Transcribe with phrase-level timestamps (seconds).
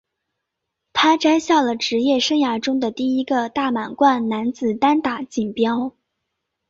[0.93, 5.95] 他摘下了职业生涯中的第一个大满贯男子单打锦标。